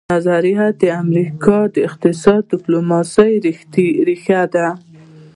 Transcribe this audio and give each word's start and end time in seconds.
دا 0.09 0.09
نظریه 0.15 0.67
د 0.81 0.83
امریکا 1.03 1.57
د 1.75 1.75
اقتصادي 1.87 2.47
ډیپلوماسي 2.51 3.31
ریښه 4.07 4.41
ده 4.53 4.67